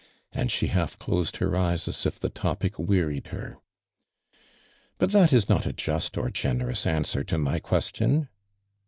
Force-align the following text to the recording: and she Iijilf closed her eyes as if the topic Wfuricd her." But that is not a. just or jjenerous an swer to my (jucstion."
and 0.31 0.49
she 0.49 0.67
Iijilf 0.69 0.97
closed 0.97 1.37
her 1.37 1.55
eyes 1.55 1.87
as 1.87 2.07
if 2.07 2.19
the 2.19 2.31
topic 2.31 2.73
Wfuricd 2.77 3.27
her." 3.27 3.59
But 4.97 5.11
that 5.11 5.31
is 5.31 5.47
not 5.47 5.67
a. 5.67 5.73
just 5.73 6.17
or 6.17 6.29
jjenerous 6.31 6.87
an 6.87 7.03
swer 7.03 7.23
to 7.27 7.37
my 7.37 7.59
(jucstion." 7.59 8.27